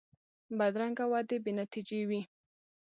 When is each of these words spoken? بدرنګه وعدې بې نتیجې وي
بدرنګه 0.57 1.05
وعدې 1.11 1.37
بې 1.43 1.51
نتیجې 1.61 2.01
وي 2.09 2.21